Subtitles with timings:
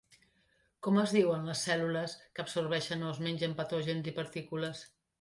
[0.87, 4.87] Com es diuen les cèl·lules que absorbeixen o es mengen patògens i partícules?